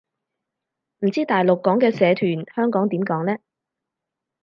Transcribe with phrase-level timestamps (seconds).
[1.01, 3.37] 唔知大陸講嘅社團，香港點講呢